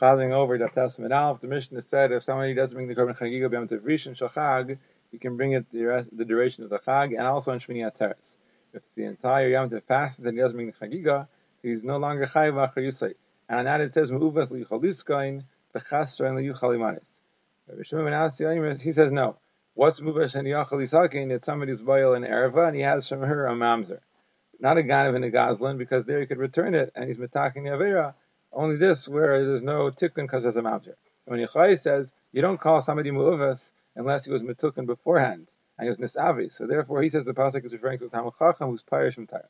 Chazing 0.00 0.32
over 0.32 0.56
the 0.56 0.68
Testament 0.68 1.12
Alf, 1.12 1.40
the 1.40 1.46
Mishnah 1.46 1.82
said 1.82 2.10
if 2.10 2.22
somebody 2.22 2.54
doesn't 2.54 2.74
bring 2.74 2.88
the 2.88 2.94
Korban 2.94 3.18
Chagiga 3.18 3.50
B'Yom 3.50 3.68
Tov 3.68 3.80
Rishon 3.80 4.16
Shachag, 4.16 4.78
you 5.12 5.18
can 5.18 5.36
bring 5.36 5.52
it 5.52 5.70
the, 5.70 5.84
rest, 5.84 6.08
the 6.16 6.24
duration 6.24 6.64
of 6.64 6.70
the 6.70 6.78
Chag 6.78 7.08
and 7.08 7.26
also 7.26 7.52
on 7.52 7.58
Shmini 7.58 7.86
Atzeres. 7.86 8.38
If 8.72 8.82
the 8.94 9.04
entire 9.04 9.48
Yom 9.48 9.68
Tov 9.68 9.86
passes 9.86 10.24
and 10.24 10.34
he 10.34 10.40
doesn't 10.40 10.56
bring 10.56 10.68
the 10.68 10.72
Chagiga, 10.72 11.28
he's 11.62 11.84
no 11.84 11.98
longer 11.98 12.24
Chayiv 12.24 12.54
Achar 12.54 13.14
And 13.50 13.58
on 13.58 13.66
that 13.66 13.82
it 13.82 13.92
says 13.92 14.10
Me'uvas 14.10 14.50
Lichaliskain 14.50 15.44
B'chasra 15.74 16.28
and 16.28 16.38
Liyuchalimanis. 16.38 17.20
He 18.82 18.92
says 18.92 19.12
no. 19.12 19.36
What's 19.74 20.00
Muvas 20.00 20.34
and 20.34 20.48
Yachalisakin? 20.48 21.30
It's 21.30 21.44
somebody's 21.44 21.82
boil 21.82 22.14
in 22.14 22.22
Erva 22.22 22.68
and 22.68 22.76
he 22.76 22.82
has 22.82 23.06
from 23.06 23.20
her 23.20 23.46
a 23.46 23.52
Mamzer. 23.52 24.00
Not 24.58 24.78
a 24.78 24.82
Ganav 24.82 25.14
and 25.14 25.26
a 25.26 25.30
Gazlan 25.30 25.76
because 25.76 26.06
there 26.06 26.20
he 26.20 26.26
could 26.26 26.38
return 26.38 26.74
it 26.74 26.90
and 26.94 27.06
he's 27.06 27.18
metaking 27.18 27.64
the 27.64 27.70
Avera 27.70 28.14
only 28.52 28.76
this 28.76 29.08
where 29.08 29.44
there's 29.44 29.62
no 29.62 29.90
tikkun 29.90 30.22
because 30.22 30.42
there's 30.42 30.56
a 30.56 30.62
mamzer. 30.62 30.94
When 31.24 31.40
Yechai 31.40 31.78
says 31.78 32.12
you 32.32 32.42
don't 32.42 32.60
call 32.60 32.80
somebody 32.80 33.10
mu'uvas 33.10 33.72
unless 33.96 34.24
he 34.24 34.32
was 34.32 34.42
mitukin 34.42 34.86
beforehand 34.86 35.46
and 35.78 35.86
he 35.86 35.88
was 35.88 35.98
misavi. 35.98 36.52
So 36.52 36.66
therefore, 36.66 37.02
he 37.02 37.08
says 37.08 37.24
the 37.24 37.34
pasuk 37.34 37.64
is 37.64 37.72
referring 37.72 37.98
to 37.98 38.04
the 38.04 38.10
Talmud 38.10 38.34
Chacham 38.38 38.70
who's 38.70 38.82
parish 38.82 39.14
from 39.14 39.26
Torah. 39.26 39.48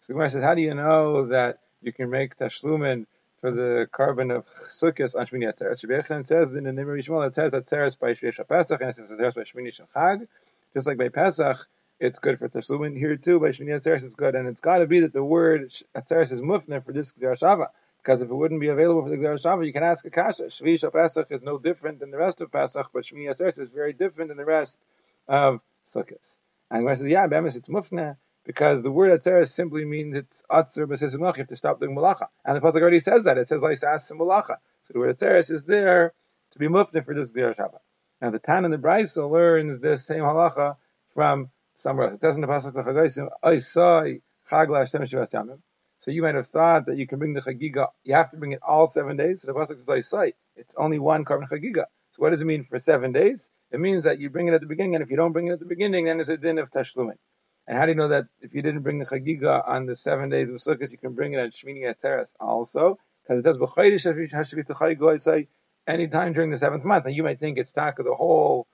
So 0.00 0.14
Gemara 0.14 0.30
says, 0.30 0.44
how 0.44 0.54
do 0.54 0.62
you 0.62 0.74
know 0.74 1.26
that 1.26 1.58
you 1.82 1.92
can 1.92 2.10
make 2.10 2.36
tashlumin 2.36 3.06
for 3.40 3.50
the 3.50 3.88
korban 3.92 4.34
of 4.34 4.46
sukkahs 4.68 5.14
on 5.14 5.26
Shmini 5.26 5.52
Atzeres? 5.52 5.82
Rabbi 5.88 6.02
Yechon 6.02 6.26
says 6.26 6.52
in 6.52 6.64
the 6.64 6.70
Nimri 6.70 7.00
Yishmael 7.00 7.26
it 7.26 7.34
says 7.34 7.52
Atzeres 7.52 7.98
by 7.98 8.12
Shvish 8.12 8.46
Pesach 8.48 8.80
and 8.80 8.90
it 8.90 8.96
says 8.96 9.10
Atzeres 9.10 9.34
by 9.34 9.42
Shmini 9.42 9.80
Chag. 9.94 10.26
Just 10.74 10.86
like 10.86 10.98
by 10.98 11.08
Pesach, 11.08 11.66
it's 11.98 12.18
good 12.18 12.38
for 12.38 12.48
tashlumin. 12.48 12.96
Here 12.96 13.16
too 13.16 13.40
by 13.40 13.48
Shmini 13.48 13.80
Atzeres 13.80 14.02
it's 14.02 14.14
good, 14.14 14.34
and 14.34 14.48
it's 14.48 14.60
got 14.60 14.78
to 14.78 14.86
be 14.86 15.00
that 15.00 15.12
the 15.12 15.24
word 15.24 15.70
Atzeres 15.94 16.32
is 16.32 16.40
mufne 16.40 16.84
for 16.84 16.92
this 16.92 17.12
Gezeira 17.12 17.38
Shava. 17.38 17.68
Because 18.02 18.22
if 18.22 18.30
it 18.30 18.34
wouldn't 18.34 18.60
be 18.60 18.68
available 18.68 19.02
for 19.02 19.10
the 19.10 19.16
Gezeira 19.16 19.34
Shava, 19.34 19.66
you 19.66 19.72
can 19.72 19.82
ask 19.82 20.04
a 20.06 20.10
kasha. 20.10 20.44
Shvi 20.44 20.92
Pesach 20.92 21.26
is 21.30 21.42
no 21.42 21.58
different 21.58 22.00
than 22.00 22.10
the 22.10 22.16
rest 22.16 22.40
of 22.40 22.50
Pesach, 22.50 22.90
but 22.92 23.04
Shmini 23.04 23.28
Atzeres 23.28 23.58
is 23.58 23.68
very 23.68 23.92
different 23.92 24.28
than 24.28 24.38
the 24.38 24.44
rest 24.44 24.80
of 25.28 25.60
Sukkot. 25.86 26.38
And 26.70 26.80
Gemara 26.80 26.96
says, 26.96 27.08
yeah, 27.08 27.26
Bemis, 27.26 27.56
it's 27.56 27.68
mufna, 27.68 28.16
because 28.44 28.82
the 28.82 28.90
word 28.90 29.20
Atzeres 29.20 29.48
simply 29.48 29.84
means 29.84 30.16
it's 30.16 30.42
Atzer 30.50 30.86
B'Sis 30.86 31.12
You 31.12 31.24
have 31.24 31.48
to 31.48 31.56
stop 31.56 31.78
doing 31.78 31.94
Malacha. 31.94 32.28
And 32.44 32.56
the 32.56 32.60
Pasuk 32.60 32.80
already 32.80 33.00
says 33.00 33.24
that. 33.24 33.36
It 33.36 33.48
says, 33.48 33.60
Laisas 33.60 34.10
Malacha. 34.12 34.56
So 34.82 34.92
the 34.94 34.98
word 34.98 35.16
Atzeres 35.16 35.50
is 35.50 35.64
there 35.64 36.14
to 36.52 36.58
be 36.58 36.68
mufna 36.68 37.04
for 37.04 37.14
this 37.14 37.32
Gezeira 37.32 37.54
Shava. 37.54 37.78
Now 38.22 38.30
the 38.30 38.38
Tan 38.38 38.64
and 38.64 38.72
the 38.72 38.78
Brisa 38.78 39.30
learns 39.30 39.78
this 39.78 40.06
same 40.06 40.22
halacha 40.22 40.76
from 41.14 41.50
somewhere 41.74 42.10
else. 42.10 42.22
It 42.22 42.34
in 42.34 42.40
the 42.40 42.46
Pasuk, 42.46 43.28
Oisai 43.44 44.22
Chag 44.50 44.68
L'Hashem 44.68 45.02
Shivas 45.02 45.30
Yamim. 45.32 45.58
So 46.00 46.10
you 46.10 46.22
might 46.22 46.34
have 46.34 46.46
thought 46.46 46.86
that 46.86 46.96
you 46.96 47.06
can 47.06 47.18
bring 47.18 47.34
the 47.34 47.40
chagiga, 47.40 47.88
you 48.04 48.14
have 48.14 48.30
to 48.30 48.38
bring 48.38 48.52
it 48.52 48.60
all 48.62 48.86
seven 48.88 49.16
days. 49.18 49.42
So 49.42 49.48
the 49.48 49.58
pasuk 49.58 49.78
says, 49.78 50.14
"I 50.14 50.32
It's 50.56 50.74
only 50.76 50.98
one 50.98 51.24
korban 51.26 51.46
chagiga. 51.48 51.84
So 52.12 52.22
what 52.22 52.30
does 52.30 52.40
it 52.42 52.46
mean 52.46 52.64
for 52.64 52.78
seven 52.78 53.12
days? 53.12 53.50
It 53.70 53.80
means 53.80 54.04
that 54.04 54.18
you 54.18 54.30
bring 54.30 54.48
it 54.48 54.54
at 54.54 54.62
the 54.62 54.66
beginning, 54.66 54.94
and 54.96 55.04
if 55.04 55.10
you 55.10 55.16
don't 55.18 55.32
bring 55.32 55.48
it 55.48 55.52
at 55.52 55.60
the 55.60 55.66
beginning, 55.66 56.06
then 56.06 56.18
it's 56.18 56.30
a 56.30 56.38
din 56.38 56.58
of 56.58 56.70
tashlumin. 56.70 57.18
And 57.66 57.78
how 57.78 57.84
do 57.84 57.92
you 57.92 57.96
know 57.96 58.08
that 58.08 58.26
if 58.40 58.54
you 58.54 58.62
didn't 58.62 58.80
bring 58.80 58.98
the 58.98 59.04
chagiga 59.04 59.62
on 59.68 59.86
the 59.86 59.94
seven 59.94 60.30
days 60.30 60.48
of 60.48 60.56
Sukkot, 60.56 60.90
you 60.90 60.98
can 60.98 61.12
bring 61.12 61.34
it 61.34 61.38
at 61.38 61.52
Shmini 61.52 61.84
Atzeres 61.84 62.32
also? 62.40 62.98
Because 63.22 63.40
it 63.40 63.44
does 63.44 63.58
b'chaydish 63.58 65.20
say 65.20 65.48
any 65.86 66.08
time 66.08 66.32
during 66.32 66.50
the 66.50 66.56
seventh 66.56 66.84
month. 66.84 67.04
And 67.04 67.14
you 67.14 67.22
might 67.22 67.38
think 67.38 67.58
it's 67.58 67.72
taka 67.72 68.02
the 68.02 68.14
whole 68.14 68.66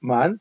month. 0.00 0.40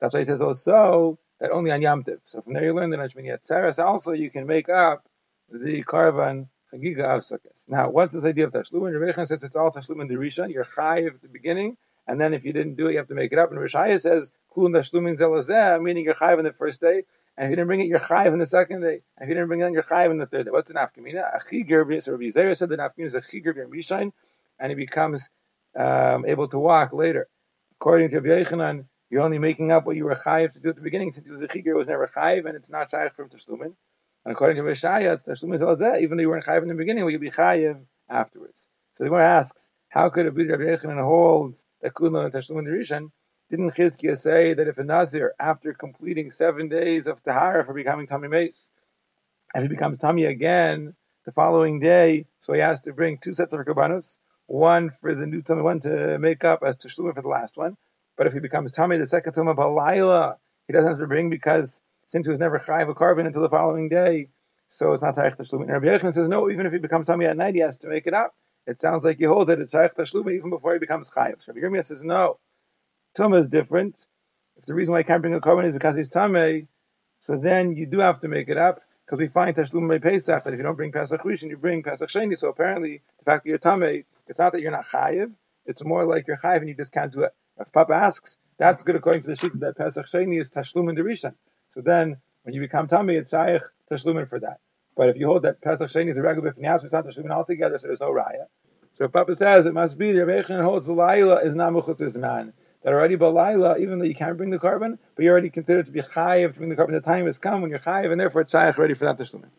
That's 0.00 0.14
why 0.14 0.20
he 0.20 0.26
says 0.26 0.40
also 0.40 1.18
that 1.40 1.50
only 1.50 1.72
on 1.72 1.82
Yom. 1.82 2.04
So 2.24 2.40
from 2.40 2.54
there 2.54 2.64
you 2.64 2.72
learn 2.72 2.90
that 2.90 3.00
on 3.00 3.10
Shmini 3.10 3.36
Atzeres 3.36 3.84
also 3.84 4.12
you 4.12 4.30
can 4.30 4.46
make 4.46 4.68
up 4.68 5.04
the 5.50 5.82
Korban 5.82 6.48
Chagiga 6.72 7.16
of 7.16 7.22
Sukkot. 7.22 7.68
Now, 7.68 7.90
what's 7.90 8.14
this 8.14 8.24
idea 8.24 8.46
of 8.46 8.52
Tashlumin? 8.52 8.98
Rebbe 8.98 9.26
says 9.26 9.42
it's 9.42 9.56
all 9.56 9.70
Tashlumin 9.70 10.08
the 10.08 10.14
Rishon. 10.14 10.52
You're 10.52 10.64
chayiv 10.64 11.14
at 11.14 11.22
the 11.22 11.28
beginning, 11.28 11.76
and 12.06 12.20
then 12.20 12.34
if 12.34 12.44
you 12.44 12.52
didn't 12.52 12.76
do 12.76 12.86
it, 12.86 12.92
you 12.92 12.98
have 12.98 13.08
to 13.08 13.14
make 13.14 13.32
it 13.32 13.38
up. 13.38 13.50
And 13.50 13.58
Rishaya 13.58 14.00
says 14.00 14.30
Kulun 14.56 14.70
Tashlumin 14.70 15.18
Zelazeh, 15.18 15.82
meaning 15.82 16.04
you're 16.04 16.14
chayiv 16.14 16.38
in 16.38 16.44
the 16.44 16.52
first 16.52 16.80
day, 16.80 17.02
and 17.36 17.46
if 17.46 17.50
you 17.50 17.56
didn't 17.56 17.66
bring 17.66 17.80
it, 17.80 17.86
you're 17.86 17.98
chayiv 17.98 18.32
in 18.32 18.38
the 18.38 18.46
second 18.46 18.82
day. 18.82 19.00
And 19.16 19.22
if 19.22 19.28
you 19.28 19.34
didn't 19.34 19.48
bring 19.48 19.60
it, 19.60 19.72
you're 19.72 19.82
chayiv 19.82 20.10
in 20.10 20.18
the 20.18 20.26
third 20.26 20.44
day. 20.44 20.50
What's 20.50 20.68
the 20.68 20.74
nafkamina? 20.74 21.40
Achigir. 21.40 22.02
So 22.02 22.12
Rabbi 22.12 22.24
Zera 22.24 22.56
said 22.56 22.68
the 22.68 22.76
nafkamina 22.76 23.06
is 23.06 23.14
a 23.14 23.20
chigir 23.20 23.54
Rishon, 23.66 24.12
and 24.58 24.70
he 24.70 24.76
becomes 24.76 25.28
um, 25.76 26.24
able 26.26 26.48
to 26.48 26.58
walk 26.58 26.92
later. 26.92 27.28
According 27.80 28.10
to 28.10 28.20
Rabbi 28.20 28.44
Yechanan, 28.44 28.84
you're 29.08 29.22
only 29.22 29.38
making 29.38 29.72
up 29.72 29.86
what 29.86 29.96
you 29.96 30.04
were 30.04 30.14
chayiv 30.14 30.52
to 30.52 30.60
do 30.60 30.68
at 30.68 30.76
the 30.76 30.82
beginning, 30.82 31.12
since 31.12 31.26
it 31.26 31.30
was 31.30 31.42
a 31.42 31.48
chigir, 31.48 31.68
it 31.68 31.76
was 31.76 31.88
never 31.88 32.06
chayiv, 32.06 32.46
and 32.46 32.56
it's 32.56 32.70
not 32.70 32.90
chayiv 32.90 33.12
from 33.14 33.28
Tashlumin. 33.28 33.74
And 34.24 34.32
according 34.32 34.56
to 34.56 34.62
Rishaya, 34.62 35.14
it's 35.14 35.22
Tashlum 35.22 35.56
Zalzeh, 35.58 35.94
oh, 35.94 35.98
even 35.98 36.16
though 36.16 36.22
you 36.22 36.28
weren't 36.28 36.44
chayiv 36.44 36.62
in 36.62 36.68
the 36.68 36.74
beginning, 36.74 37.04
we 37.04 37.12
could 37.12 37.20
be 37.20 37.30
chayiv 37.30 37.80
afterwards. 38.08 38.68
So 38.94 39.04
the 39.04 39.10
Gemara 39.10 39.26
asks, 39.26 39.70
how 39.88 40.10
could 40.10 40.26
it 40.26 40.34
be 40.34 40.46
Rabbi 40.46 40.64
Yechanan 40.64 41.02
holds 41.02 41.64
that 41.80 41.94
Kulna 41.94 42.24
and 42.24 42.32
Tashlum 42.32 42.64
Rishon? 42.66 43.10
Didn't 43.50 43.74
Chizkiah 43.74 44.18
say 44.18 44.54
that 44.54 44.68
if 44.68 44.78
a 44.78 44.84
Nazir, 44.84 45.34
after 45.40 45.72
completing 45.72 46.30
seven 46.30 46.68
days 46.68 47.06
of 47.06 47.22
Tahara 47.22 47.64
for 47.64 47.72
becoming 47.72 48.06
Tami 48.06 48.30
Mace, 48.30 48.70
if 49.54 49.62
he 49.62 49.68
becomes 49.68 49.98
Tami 49.98 50.28
again 50.28 50.94
the 51.24 51.32
following 51.32 51.80
day, 51.80 52.26
so 52.38 52.52
he 52.52 52.60
has 52.60 52.82
to 52.82 52.92
bring 52.92 53.18
two 53.18 53.32
sets 53.32 53.52
of 53.52 53.60
Karbanos, 53.60 54.18
one 54.46 54.92
for 55.00 55.14
the 55.14 55.26
new 55.26 55.42
Tami, 55.42 55.62
one 55.62 55.80
to 55.80 56.18
make 56.18 56.44
up 56.44 56.62
as 56.62 56.76
Tashlum 56.76 57.14
for 57.14 57.22
the 57.22 57.28
last 57.28 57.56
one. 57.56 57.76
But 58.16 58.26
if 58.26 58.34
he 58.34 58.40
becomes 58.40 58.70
Tami 58.70 58.98
the 58.98 59.06
second 59.06 59.32
Tami 59.32 59.56
Balayla, 59.56 60.36
he 60.66 60.72
doesn't 60.72 60.90
have 60.90 60.98
to 61.00 61.06
bring 61.06 61.30
because 61.30 61.80
since 62.10 62.26
he 62.26 62.30
was 62.30 62.40
never 62.40 62.58
chayiv 62.58 62.90
a 62.90 62.94
korban 62.94 63.24
until 63.24 63.42
the 63.42 63.48
following 63.48 63.88
day, 63.88 64.30
so 64.68 64.92
it's 64.92 65.02
not 65.02 65.14
taich 65.14 65.36
tashlumin. 65.36 65.72
And 65.72 65.74
Rabbi 65.74 65.86
Yechon 65.86 66.12
says 66.12 66.26
no, 66.26 66.50
even 66.50 66.66
if 66.66 66.72
he 66.72 66.78
becomes 66.78 67.06
tummy 67.06 67.24
at 67.24 67.36
night, 67.36 67.54
he 67.54 67.60
has 67.60 67.76
to 67.78 67.88
make 67.88 68.08
it 68.08 68.14
up. 68.14 68.34
It 68.66 68.80
sounds 68.80 69.04
like 69.04 69.18
he 69.18 69.24
holds 69.26 69.46
that 69.46 69.60
it's 69.60 69.72
taich 69.72 69.94
tashlumin 69.94 70.34
even 70.34 70.50
before 70.50 70.72
he 70.72 70.80
becomes 70.80 71.08
chayiv. 71.08 71.40
So 71.40 71.52
Rabbi 71.52 71.64
Yirmiyah 71.64 71.84
says 71.84 72.02
no, 72.02 72.40
tumah 73.16 73.38
is 73.38 73.46
different. 73.46 74.04
If 74.56 74.66
the 74.66 74.74
reason 74.74 74.90
why 74.90 74.98
he 74.98 75.04
can't 75.04 75.22
bring 75.22 75.34
a 75.34 75.40
korban 75.40 75.66
is 75.66 75.72
because 75.72 75.94
he's 75.94 76.08
tummy, 76.08 76.66
so 77.20 77.36
then 77.36 77.76
you 77.76 77.86
do 77.86 78.00
have 78.00 78.20
to 78.22 78.28
make 78.28 78.48
it 78.48 78.56
up 78.56 78.80
because 79.06 79.20
we 79.20 79.28
find 79.28 79.54
tashlumin 79.54 79.88
by 79.88 79.98
Pesach 79.98 80.42
that 80.42 80.52
if 80.52 80.58
you 80.58 80.64
don't 80.64 80.74
bring 80.74 80.90
Pesach 80.90 81.22
Rishon, 81.22 81.48
you 81.48 81.58
bring 81.58 81.84
Pesach 81.84 82.08
Sheni. 82.08 82.36
So 82.36 82.48
apparently, 82.48 83.02
the 83.18 83.24
fact 83.24 83.44
that 83.44 83.50
you're 83.50 83.58
tummy, 83.58 84.04
it's 84.26 84.40
not 84.40 84.50
that 84.50 84.62
you're 84.62 84.72
not 84.72 84.82
chayiv. 84.82 85.30
It's 85.64 85.84
more 85.84 86.04
like 86.04 86.26
you're 86.26 86.38
chayiv 86.38 86.56
and 86.56 86.68
you 86.68 86.74
just 86.74 86.90
can't 86.92 87.12
do 87.12 87.22
it. 87.22 87.32
If 87.60 87.72
Papa 87.72 87.92
asks, 87.92 88.36
that's 88.58 88.82
good 88.82 88.96
according 88.96 89.22
to 89.22 89.28
the 89.28 89.36
sheet 89.36 89.60
that 89.60 89.76
Pesach 89.76 90.06
Sheni 90.06 90.40
is 90.40 90.50
tashlumin 90.50 90.98
derishan. 90.98 91.34
So 91.70 91.80
then, 91.80 92.18
when 92.42 92.54
you 92.54 92.60
become 92.60 92.88
tummy, 92.88 93.14
it's 93.14 93.30
shaykh 93.30 93.62
tashlumin 93.90 94.28
for 94.28 94.40
that. 94.40 94.58
But 94.96 95.08
if 95.08 95.16
you 95.16 95.26
hold 95.26 95.44
that 95.44 95.60
Pesach 95.60 95.88
Sheni 95.88 96.10
is 96.10 96.16
a 96.16 96.22
regular 96.22 96.52
b'fnias, 96.52 96.84
it's 96.84 96.92
not 96.92 97.06
tashlumin 97.06 97.30
altogether, 97.30 97.78
so 97.78 97.86
there's 97.86 98.00
no 98.00 98.10
raya. 98.10 98.46
So 98.90 99.06
Papa 99.06 99.36
says 99.36 99.66
it 99.66 99.74
must 99.74 99.96
be 99.96 100.10
the 100.12 100.22
Rebbeinu 100.22 100.62
holds 100.64 100.88
the 100.88 100.94
laila 100.94 101.36
is 101.36 101.54
not 101.54 101.72
muchus 101.72 102.16
man. 102.16 102.52
That 102.82 102.92
already 102.92 103.16
balayla, 103.16 103.78
even 103.78 103.98
though 103.98 104.04
you 104.04 104.16
can't 104.16 104.36
bring 104.36 104.50
the 104.50 104.58
korban, 104.58 104.98
but 105.14 105.24
you're 105.24 105.32
already 105.32 105.50
considered 105.50 105.86
to 105.86 105.92
be 105.92 106.00
chayiv 106.00 106.54
to 106.54 106.58
bring 106.58 106.70
the 106.70 106.76
korban. 106.76 106.92
The 106.92 107.00
time 107.00 107.26
has 107.26 107.38
come 107.38 107.60
when 107.60 107.70
you're 107.70 107.78
chayiv, 107.78 108.10
and 108.10 108.20
therefore 108.20 108.40
it's 108.40 108.52
shaykh 108.52 108.76
ready 108.76 108.94
for 108.94 109.04
that 109.04 109.18
tashlumin. 109.18 109.50